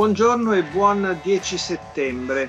Buongiorno 0.00 0.54
e 0.54 0.62
buon 0.62 1.20
10 1.22 1.58
settembre. 1.58 2.48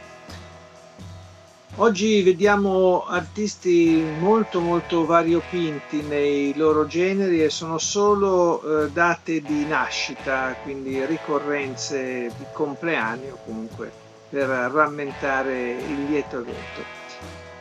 Oggi 1.75 2.21
vediamo 2.21 3.03
artisti 3.05 4.01
molto 4.19 4.61
molto 4.61 5.05
variopinti 5.05 6.01
nei 6.01 6.55
loro 6.55 6.87
generi 6.87 7.43
e 7.43 7.49
sono 7.49 7.77
solo 7.77 8.85
eh, 8.85 8.89
date 8.91 9.41
di 9.41 9.65
nascita, 9.65 10.55
quindi 10.63 11.05
ricorrenze 11.05 12.31
di 12.37 12.45
compleanni 12.53 13.29
o 13.31 13.37
comunque 13.43 13.91
per 14.29 14.47
rammentare 14.47 15.71
il 15.71 16.05
lieto 16.05 16.39
evento. 16.39 16.85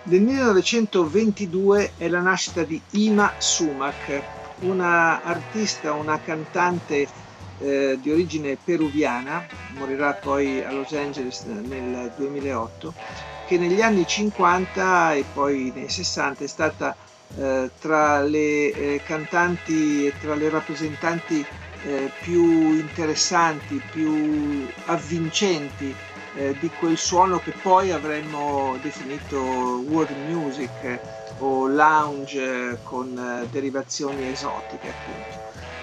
Nel 0.04 0.20
1922 0.20 1.94
è 1.96 2.06
la 2.06 2.20
nascita 2.20 2.62
di 2.62 2.80
Ima 2.90 3.32
Sumac, 3.38 4.22
una 4.60 5.20
artista, 5.24 5.94
una 5.94 6.20
cantante 6.20 7.08
eh, 7.60 7.98
di 8.00 8.10
origine 8.10 8.56
peruviana, 8.56 9.46
morirà 9.76 10.12
poi 10.14 10.62
a 10.64 10.72
Los 10.72 10.92
Angeles 10.92 11.42
nel 11.44 12.10
2008, 12.16 12.92
che 13.46 13.58
negli 13.58 13.80
anni 13.80 14.06
50 14.06 15.14
e 15.14 15.24
poi 15.32 15.72
nei 15.74 15.88
60 15.88 16.44
è 16.44 16.46
stata 16.46 16.96
eh, 17.36 17.70
tra 17.80 18.22
le 18.22 18.72
eh, 18.72 19.00
cantanti 19.04 20.06
e 20.06 20.12
tra 20.20 20.34
le 20.34 20.48
rappresentanti 20.48 21.44
eh, 21.84 22.10
più 22.20 22.72
interessanti, 22.72 23.80
più 23.92 24.66
avvincenti 24.86 25.94
eh, 26.36 26.56
di 26.58 26.70
quel 26.78 26.96
suono 26.96 27.38
che 27.38 27.52
poi 27.62 27.90
avremmo 27.90 28.76
definito 28.82 29.38
world 29.38 30.16
music 30.28 30.98
o 31.38 31.66
lounge 31.66 32.78
con 32.84 33.48
derivazioni 33.50 34.28
esotiche 34.28 34.88
appunto. 34.88 35.39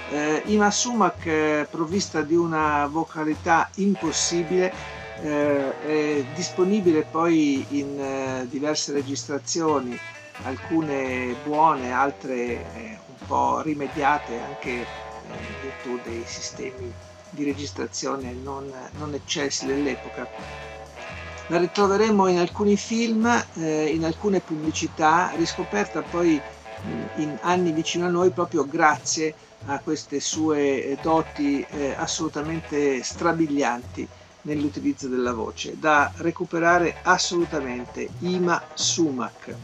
Eh, 0.09 0.41
Ima 0.45 0.71
Sumac 0.71 1.25
è 1.25 1.67
provvista 1.69 2.21
di 2.21 2.33
una 2.33 2.87
vocalità 2.87 3.69
impossibile, 3.75 4.73
eh, 5.21 5.81
è 5.81 6.25
disponibile 6.33 7.01
poi 7.03 7.65
in 7.71 7.99
eh, 7.99 8.47
diverse 8.49 8.93
registrazioni, 8.93 9.99
alcune 10.43 11.35
buone, 11.43 11.91
altre 11.91 12.35
eh, 12.35 12.97
un 13.05 13.27
po' 13.27 13.59
rimediate 13.59 14.39
anche 14.39 14.69
eh, 14.69 14.85
in 15.29 15.55
virtù 15.61 15.99
dei 16.09 16.23
sistemi 16.25 16.93
di 17.29 17.43
registrazione 17.43 18.31
non, 18.31 18.71
non 18.97 19.13
eccessi 19.13 19.65
dell'epoca. 19.65 20.25
La 21.47 21.57
ritroveremo 21.57 22.27
in 22.27 22.37
alcuni 22.37 22.77
film, 22.77 23.25
eh, 23.55 23.87
in 23.87 24.05
alcune 24.05 24.39
pubblicità, 24.39 25.33
riscoperta 25.35 26.01
poi 26.01 26.41
in 27.15 27.37
anni 27.41 27.71
vicino 27.71 28.05
a 28.05 28.09
noi 28.09 28.29
proprio 28.29 28.65
grazie 28.65 29.29
a 29.29 29.46
queste 29.83 30.19
sue 30.19 30.83
eh, 30.83 30.97
doti 31.01 31.65
eh, 31.69 31.93
assolutamente 31.97 33.01
strabilianti 33.03 34.07
nell'utilizzo 34.43 35.07
della 35.07 35.33
voce, 35.33 35.77
da 35.77 36.11
recuperare 36.17 36.95
assolutamente 37.03 38.07
Ima 38.19 38.61
Sumac. 38.73 39.55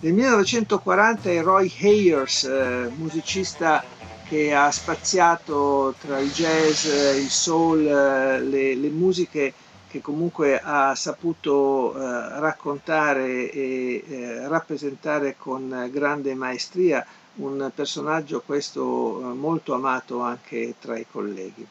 Nel 0.00 0.12
1940 0.12 1.30
è 1.30 1.42
Roy 1.42 1.72
Hayers, 1.80 2.44
eh, 2.44 2.90
musicista 2.96 3.82
che 4.28 4.54
ha 4.54 4.70
spaziato 4.70 5.94
tra 6.00 6.18
il 6.18 6.30
jazz, 6.30 6.84
il 6.84 7.30
soul, 7.30 7.82
le, 7.82 8.74
le 8.74 8.88
musiche 8.90 9.52
che 9.88 10.00
comunque 10.02 10.60
ha 10.62 10.94
saputo 10.94 11.94
eh, 11.94 12.38
raccontare 12.38 13.50
e 13.50 14.04
eh, 14.06 14.46
rappresentare 14.46 15.34
con 15.36 15.88
grande 15.90 16.34
maestria 16.34 17.04
un 17.38 17.70
personaggio 17.74 18.42
questo 18.44 19.20
eh, 19.20 19.34
molto 19.34 19.74
amato 19.74 20.20
anche 20.20 20.74
tra 20.78 20.96
i 20.96 21.06
colleghi. 21.10 21.66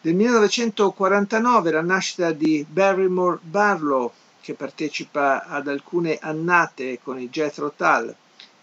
Nel 0.00 0.14
1949 0.14 1.70
la 1.70 1.82
nascita 1.82 2.32
di 2.32 2.64
Barrymore 2.68 3.38
Barlow 3.42 4.12
che 4.40 4.54
partecipa 4.54 5.44
ad 5.44 5.68
alcune 5.68 6.18
annate 6.20 7.00
con 7.02 7.20
i 7.20 7.28
Jethro 7.28 7.72
Tull. 7.76 8.14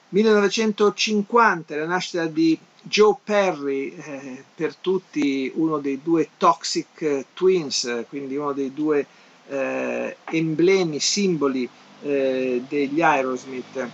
1950 0.09 1.75
la 1.75 1.85
nascita 1.85 2.25
di 2.25 2.57
Joe 2.81 3.15
Perry, 3.23 3.95
eh, 3.95 4.43
per 4.53 4.75
tutti 4.75 5.51
uno 5.55 5.79
dei 5.79 5.99
due 6.01 6.29
Toxic 6.37 7.25
Twins, 7.33 8.05
quindi 8.07 8.35
uno 8.35 8.53
dei 8.53 8.73
due 8.73 9.05
eh, 9.47 10.17
emblemi, 10.23 10.99
simboli 10.99 11.67
eh, 12.03 12.63
degli 12.67 13.01
Aerosmith 13.01 13.89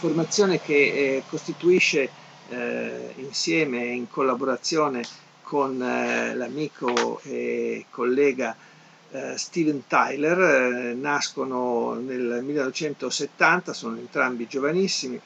formazione 0.00 0.62
che 0.62 0.72
eh, 0.74 1.22
costituisce 1.28 2.08
eh, 2.48 3.12
insieme 3.16 3.84
in 3.84 4.08
collaborazione 4.08 5.04
con 5.42 5.82
eh, 5.82 6.34
l'amico 6.34 7.20
e 7.22 7.84
collega 7.90 8.56
eh, 9.10 9.36
Steven 9.36 9.86
Tyler, 9.86 10.38
eh, 10.38 10.94
nascono 10.94 11.92
nel 12.00 12.42
1970, 12.42 13.74
sono 13.74 13.98
entrambi 13.98 14.46
giovanissimi, 14.46 15.20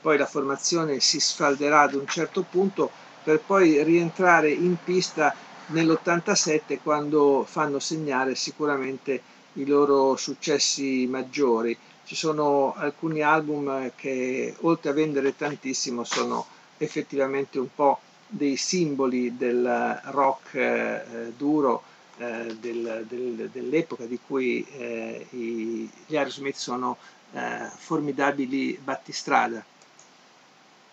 poi 0.00 0.18
la 0.18 0.26
formazione 0.26 0.98
si 0.98 1.20
sfalderà 1.20 1.82
ad 1.82 1.94
un 1.94 2.08
certo 2.08 2.44
punto 2.50 2.90
per 3.22 3.38
poi 3.38 3.80
rientrare 3.84 4.50
in 4.50 4.74
pista 4.82 5.32
nell'87 5.66 6.78
quando 6.82 7.44
fanno 7.48 7.78
segnare 7.78 8.34
sicuramente 8.34 9.22
i 9.56 9.66
loro 9.66 10.16
successi 10.16 11.06
maggiori 11.06 11.76
ci 12.04 12.14
sono 12.14 12.72
alcuni 12.74 13.20
album 13.20 13.90
che 13.96 14.54
oltre 14.60 14.90
a 14.90 14.94
vendere 14.94 15.34
tantissimo 15.36 16.04
sono 16.04 16.46
effettivamente 16.78 17.58
un 17.58 17.68
po' 17.74 17.98
dei 18.28 18.56
simboli 18.56 19.36
del 19.36 20.00
rock 20.04 20.54
eh, 20.54 21.32
duro 21.36 21.82
eh, 22.18 22.56
del, 22.60 23.04
del, 23.08 23.50
dell'epoca 23.50 24.04
di 24.04 24.18
cui 24.24 24.64
eh, 24.78 25.26
i, 25.30 25.90
gli 26.06 26.16
Aerosmith 26.16 26.56
sono 26.56 26.96
eh, 27.32 27.68
formidabili 27.76 28.78
battistrada. 28.82 29.64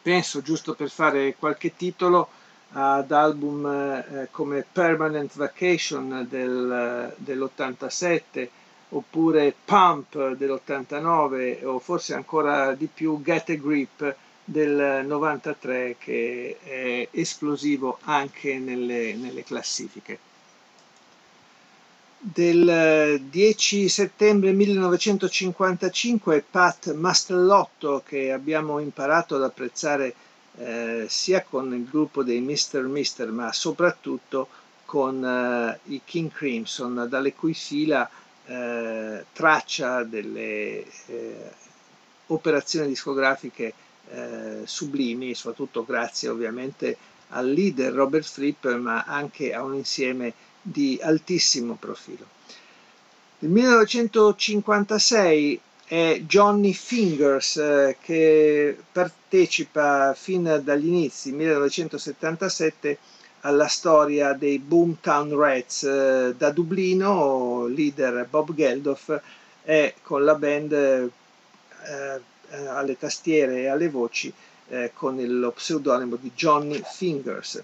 Penso, 0.02 0.42
giusto 0.42 0.74
per 0.74 0.90
fare 0.90 1.36
qualche 1.36 1.76
titolo, 1.76 2.28
ad 2.74 3.12
album 3.12 3.66
eh, 3.66 4.28
come 4.32 4.66
Permanent 4.72 5.36
Vacation 5.36 6.26
del, 6.30 7.14
dell'87, 7.18 8.48
oppure 8.90 9.54
Pump 9.66 10.34
dell'89 10.34 11.66
o 11.66 11.80
forse 11.80 12.14
ancora 12.14 12.74
di 12.74 12.88
più 12.92 13.22
Get 13.22 13.50
a 13.50 13.54
Grip 13.56 14.16
del 14.44 15.06
93 15.06 15.96
che 16.00 16.58
è 16.64 17.08
esplosivo 17.12 18.00
anche 18.04 18.58
nelle, 18.60 19.14
nelle 19.16 19.44
classifiche. 19.44 20.20
Del 22.18 23.22
10 23.30 23.90
settembre 23.90 24.52
1955 24.54 26.44
Pat 26.50 26.94
Mastellotto 26.94 28.02
che 28.06 28.32
abbiamo 28.32 28.80
imparato 28.80 29.36
ad 29.36 29.44
apprezzare 29.44 30.14
eh, 30.58 31.06
sia 31.10 31.44
con 31.44 31.74
il 31.74 31.88
gruppo 31.90 32.24
dei 32.24 32.40
Mr. 32.40 32.84
Mister 32.84 33.32
ma 33.32 33.52
soprattutto 33.52 34.48
con 34.86 35.24
eh, 35.24 35.80
i 35.94 36.02
King 36.06 36.32
Crimson 36.32 37.08
dalle 37.10 37.34
cui 37.34 37.54
fila 37.54 38.10
eh, 38.46 39.26
traccia 39.34 40.04
delle 40.04 40.86
eh, 41.08 41.52
operazioni 42.28 42.88
discografiche 42.88 43.74
eh, 44.10 44.62
sublimi, 44.66 45.34
soprattutto 45.34 45.86
grazie 45.86 46.30
ovviamente 46.30 46.98
al 47.30 47.50
leader 47.50 47.94
Robert 47.94 48.26
Fripp, 48.26 48.68
ma 48.76 49.04
anche 49.04 49.54
a 49.54 49.64
un 49.64 49.76
insieme 49.76 50.34
di 50.62 51.00
altissimo 51.02 51.76
profilo. 51.76 52.26
Nel 53.40 53.52
1956 53.52 55.60
è 55.86 56.22
Johnny 56.26 56.74
Fingers 56.74 57.58
eh, 57.58 57.98
che 58.02 58.78
partecipa 58.92 60.14
fin 60.14 60.62
dagli 60.64 60.88
inizi, 60.88 61.32
1977, 61.32 62.98
alla 63.42 63.68
storia 63.68 64.34
dei 64.34 64.60
Boomtown 64.60 65.36
Rats 65.36 65.84
eh, 65.84 66.34
da 66.38 66.50
Dublino, 66.52 67.68
leader 67.68 68.26
Bob 68.30 68.54
Geldof 68.54 69.22
e 69.64 69.96
con 70.02 70.24
la 70.24 70.36
band 70.36 70.72
eh, 70.72 71.12
alle 72.68 72.98
tastiere 72.98 73.62
e 73.62 73.68
alle 73.68 73.90
voci 73.90 74.32
eh, 74.70 74.92
con 74.94 75.22
lo 75.22 75.52
pseudonimo 75.52 76.16
di 76.16 76.32
Johnny 76.36 76.82
Fingers. 76.84 77.62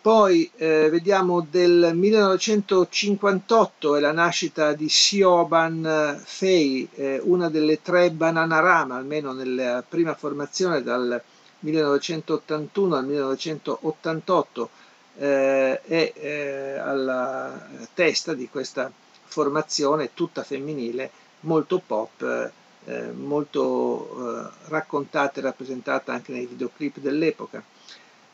Poi 0.00 0.48
eh, 0.56 0.88
vediamo 0.90 1.44
del 1.50 1.90
1958 1.92 3.96
è 3.96 4.00
la 4.00 4.12
nascita 4.12 4.72
di 4.72 4.88
Siobhan 4.88 6.22
Fay, 6.24 6.88
eh, 6.94 7.20
una 7.24 7.48
delle 7.50 7.82
tre 7.82 8.10
Bananarama, 8.12 8.94
almeno 8.96 9.32
nella 9.32 9.82
prima 9.86 10.14
formazione 10.14 10.82
dal 10.84 11.20
1981 11.60 12.94
al 12.96 13.04
1988, 13.06 14.70
eh, 15.18 15.80
è 15.82 16.12
eh, 16.14 16.78
alla 16.78 17.68
testa 17.92 18.34
di 18.34 18.48
questa 18.48 18.90
formazione 19.24 20.14
tutta 20.14 20.44
femminile, 20.44 21.10
molto 21.40 21.82
pop, 21.84 22.50
eh, 22.84 23.10
molto 23.12 24.46
eh, 24.46 24.50
raccontata 24.68 25.40
e 25.40 25.42
rappresentata 25.42 26.12
anche 26.12 26.32
nei 26.32 26.46
videoclip 26.46 26.98
dell'epoca. 26.98 27.62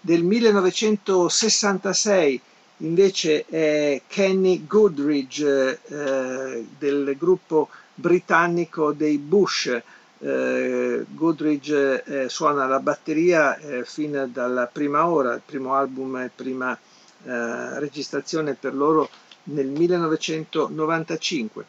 Del 0.05 0.23
1966 0.23 2.39
invece 2.79 3.45
è 3.47 4.03
Kenny 4.07 4.67
Goodridge 4.67 5.81
eh, 5.87 6.67
del 6.79 7.17
gruppo 7.19 7.71
britannico 7.95 8.93
dei 8.93 9.17
Bush. 9.17 9.81
Eh, 10.19 11.07
Goodridge 11.09 12.05
eh, 12.05 12.29
suona 12.29 12.67
la 12.67 12.81
batteria 12.81 13.57
eh, 13.57 13.87
fin 13.87 14.29
dalla 14.31 14.67
prima 14.67 15.09
ora, 15.09 15.33
il 15.37 15.43
primo 15.43 15.73
album 15.75 16.17
e 16.19 16.31
prima 16.35 16.79
registrazione 17.27 18.53
per 18.53 18.75
loro 18.75 19.09
nel 19.45 19.69
1995, 19.69 21.65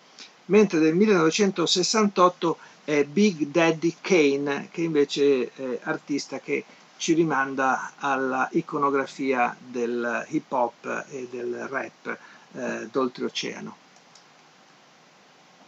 mentre 0.48 0.80
nel 0.80 0.94
1968 0.94 2.58
è 2.84 3.06
Big 3.06 3.46
Daddy 3.46 3.96
Kane, 4.02 4.68
che 4.70 4.82
invece 4.82 5.52
è 5.56 5.80
artista 5.84 6.40
che 6.40 6.66
ci 6.98 7.14
rimanda 7.14 7.94
alla 7.98 8.48
iconografia 8.52 9.56
del 9.60 10.26
hip 10.30 10.52
hop 10.52 11.06
e 11.10 11.28
del 11.30 11.68
rap 11.70 12.18
eh, 12.54 12.88
d'oltreoceano. 12.92 13.84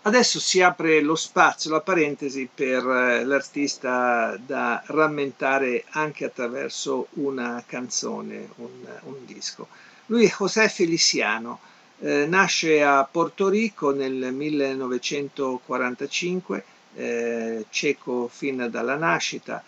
Adesso 0.03 0.39
si 0.39 0.61
apre 0.61 1.01
lo 1.01 1.15
spazio, 1.15 1.69
la 1.69 1.81
parentesi 1.81 2.49
per 2.53 2.87
eh, 2.87 3.25
l'artista 3.25 4.37
da 4.37 4.81
rammentare 4.85 5.83
anche 5.89 6.23
attraverso 6.23 7.07
una 7.15 7.61
canzone, 7.67 8.47
un, 8.55 8.85
un 9.03 9.25
disco. 9.25 9.67
Lui 10.05 10.23
è 10.25 10.29
José 10.29 10.69
Feliciano, 10.69 11.59
eh, 11.99 12.25
nasce 12.25 12.81
a 12.83 13.03
Porto 13.03 13.49
Rico 13.49 13.91
nel 13.91 14.31
1945, 14.31 16.63
eh, 16.95 17.65
cieco 17.69 18.29
fin 18.29 18.69
dalla 18.71 18.95
nascita. 18.95 19.61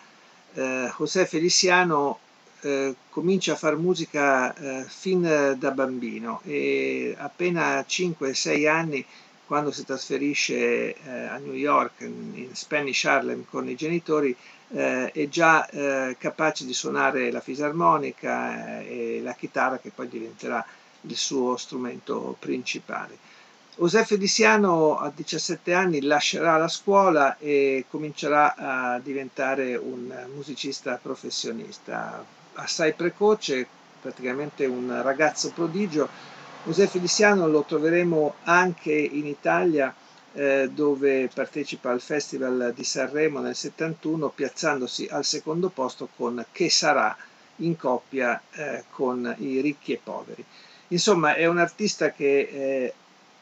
Eh, 0.54 0.92
José 0.96 1.26
Feliciano 1.26 2.18
eh, 2.60 2.94
comincia 3.08 3.52
a 3.52 3.56
fare 3.56 3.76
musica 3.76 4.54
eh, 4.54 4.84
fin 4.86 5.22
da 5.58 5.70
bambino 5.70 6.40
e 6.44 7.14
appena 7.18 7.80
5-6 7.80 8.68
anni 8.68 9.06
quando 9.46 9.70
si 9.72 9.84
trasferisce 9.84 10.94
eh, 10.94 10.94
a 11.10 11.38
New 11.38 11.54
York 11.54 12.02
in, 12.02 12.32
in, 12.34 12.54
Spanish 12.54 13.04
Harlem 13.04 13.44
con 13.48 13.68
i 13.68 13.74
genitori 13.74 14.36
eh, 14.72 15.10
è 15.10 15.28
già 15.28 15.68
eh, 15.68 16.16
capace 16.18 16.64
di 16.64 16.72
suonare 16.72 17.30
la 17.30 17.40
fisarmonica 17.40 18.80
e 18.82 19.20
la 19.22 19.32
chitarra 19.34 19.78
che 19.78 19.90
poi 19.92 20.08
diventerà 20.08 20.64
il 21.02 21.16
suo 21.16 21.56
strumento 21.56 22.36
principale. 22.38 23.16
José 23.80 24.04
Feliciano 24.04 24.98
a 24.98 25.10
17 25.10 25.72
anni 25.72 26.02
lascerà 26.02 26.58
la 26.58 26.68
scuola 26.68 27.38
e 27.38 27.86
comincerà 27.88 28.54
a 28.54 28.98
diventare 28.98 29.74
un 29.74 30.14
musicista 30.34 30.98
professionista. 31.00 32.22
Assai 32.56 32.92
precoce, 32.92 33.66
praticamente 34.02 34.66
un 34.66 35.00
ragazzo 35.02 35.50
prodigio. 35.52 36.10
José 36.64 36.88
Feliciano 36.88 37.48
lo 37.48 37.64
troveremo 37.64 38.34
anche 38.42 38.92
in 38.92 39.24
Italia 39.24 39.94
eh, 40.34 40.68
dove 40.70 41.30
partecipa 41.32 41.88
al 41.90 42.02
Festival 42.02 42.74
di 42.76 42.84
Sanremo 42.84 43.40
nel 43.40 43.56
71 43.56 44.28
piazzandosi 44.28 45.08
al 45.10 45.24
secondo 45.24 45.70
posto 45.70 46.06
con 46.14 46.44
Che 46.52 46.68
sarà 46.68 47.16
in 47.56 47.78
coppia 47.78 48.42
eh, 48.52 48.84
con 48.90 49.34
i 49.38 49.62
ricchi 49.62 49.94
e 49.94 50.00
poveri. 50.04 50.44
Insomma, 50.88 51.34
è 51.34 51.46
un 51.46 51.58
artista 51.58 52.10
che 52.10 52.40
eh, 52.40 52.94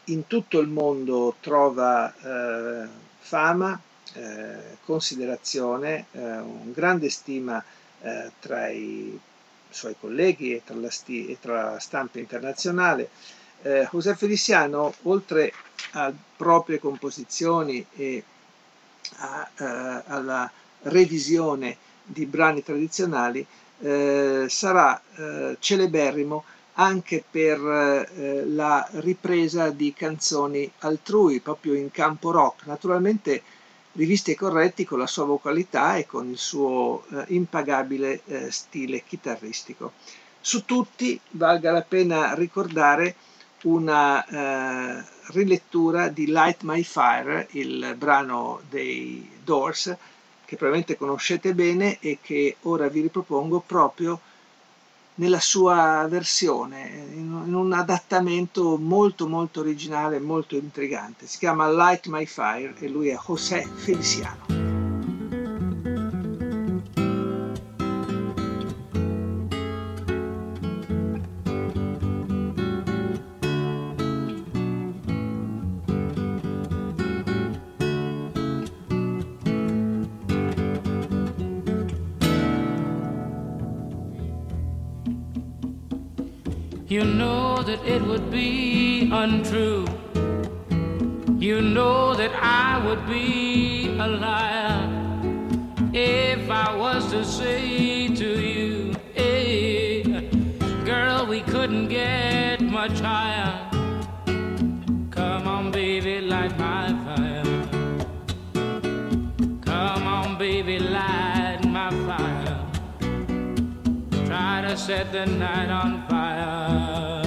in 0.09 0.27
tutto 0.27 0.59
il 0.59 0.69
mondo 0.69 1.37
trova 1.41 2.13
eh, 2.15 2.89
fama, 3.19 3.79
eh, 4.15 4.77
considerazione, 4.85 6.07
eh, 6.13 6.21
un 6.39 6.73
grande 6.73 7.11
stima 7.11 7.63
eh, 8.01 8.31
tra 8.41 8.69
i 8.69 9.19
suoi 9.71 9.95
colleghi 9.99 10.55
e 10.55 10.63
tra 10.65 10.77
la, 10.77 10.91
sti- 10.91 11.29
e 11.29 11.39
tra 11.41 11.73
la 11.73 11.79
stampa 11.79 12.19
internazionale. 12.19 13.11
Eh, 13.63 13.89
José 13.91 14.15
Feliciano, 14.15 14.95
oltre 15.03 15.53
a 15.93 16.13
proprie 16.37 16.79
composizioni 16.79 17.85
e 17.97 18.23
a, 19.17 20.03
alla 20.07 20.51
revisione 20.83 21.77
di 22.05 22.25
brani 22.27 22.63
tradizionali, 22.63 23.45
sarà 24.49 25.01
celeberrimo 25.61 26.45
anche 26.81 27.25
per 27.29 27.59
eh, 27.59 28.45
la 28.47 28.87
ripresa 28.93 29.71
di 29.71 29.93
canzoni 29.93 30.71
altrui, 30.81 31.41
proprio 31.41 31.75
in 31.75 31.91
campo 31.91 32.31
rock, 32.31 32.67
naturalmente 32.67 33.43
rivisti 33.93 34.31
e 34.33 34.37
corretti 34.37 34.85
con 34.85 34.99
la 34.99 35.09
sua 35.09 35.25
vocalità 35.25 35.97
e 35.97 36.07
con 36.07 36.31
il 36.31 36.39
suo 36.39 37.05
eh, 37.11 37.25
impagabile 37.29 38.21
eh, 38.27 38.51
stile 38.53 39.03
chitarristico. 39.05 39.93
Su 40.41 40.65
tutti 40.65 41.19
valga 41.31 41.73
la 41.73 41.83
pena 41.83 42.35
ricordare 42.35 43.17
una 43.63 44.25
eh, 44.25 45.05
rilettura 45.33 46.09
di 46.09 46.27
Light 46.27 46.63
My 46.63 46.85
Fire, 46.85 47.49
il 47.53 47.97
brano 47.99 48.61
dei 48.69 49.29
Doors, 49.43 49.97
che 50.45 50.57
probabilmente 50.57 50.97
conoscete 50.97 51.55
bene 51.55 51.99
e 51.99 52.19
che 52.23 52.57
ora 52.63 52.89
vi 52.89 53.01
ripropongo 53.01 53.65
proprio 53.67 54.21
nella 55.19 55.41
sua 55.41 56.07
versione, 56.09 57.07
in, 57.15 57.55
un 57.55 57.73
adattamento 57.73 58.77
molto 58.77 59.27
molto 59.29 59.61
originale, 59.61 60.19
molto 60.19 60.57
intrigante. 60.57 61.27
Si 61.27 61.39
chiama 61.39 61.71
Light 61.71 62.07
My 62.07 62.27
Fire 62.27 62.75
e 62.79 62.89
lui 62.89 63.09
è 63.09 63.19
José 63.25 63.63
Feliciano. 63.63 64.58
You 86.89 87.05
know 87.05 87.63
that 87.65 87.85
it 87.85 88.01
would 88.01 88.31
be 88.31 89.11
untrue. 89.13 89.85
You 91.39 91.61
know 91.61 92.15
that 92.15 92.33
I 92.35 92.83
would 92.83 93.07
be 93.07 93.89
a 93.99 94.07
liar 94.07 94.89
if 95.93 96.49
I 96.49 96.75
was 96.75 97.11
to 97.11 97.27
say 97.27 98.09
to 98.09 98.41
you, 98.41 98.95
hey, 99.13 100.03
girl, 100.87 101.27
we 101.27 101.43
couldn't 101.43 101.89
get 101.89 102.63
much 102.63 103.01
higher. 103.01 103.48
Set 114.89 115.13
the 115.13 115.27
night 115.27 115.69
on 115.69 116.03
fire. 116.09 117.21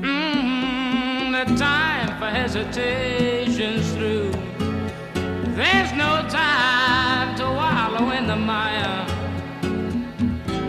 Mm, 0.00 1.32
the 1.32 1.56
time 1.56 2.10
for 2.20 2.30
hesitations 2.38 3.92
through. 3.94 4.30
There's 5.56 5.92
no 5.94 6.12
time 6.28 7.34
to 7.38 7.44
wallow 7.60 8.12
in 8.12 8.28
the 8.28 8.36
mire. 8.36 9.04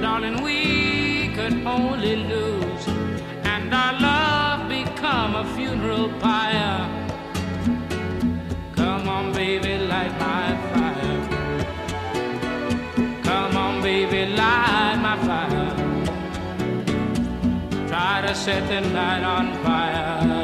Darling, 0.01 0.41
we 0.41 1.31
could 1.35 1.53
only 1.67 2.15
lose, 2.15 2.52
baby, 14.05 14.33
light 14.33 14.97
my 15.01 15.17
fire. 15.25 15.75
Try 17.87 18.21
to 18.25 18.35
set 18.35 18.67
the 18.67 18.81
night 18.89 19.23
on 19.23 19.53
fire. 19.63 20.42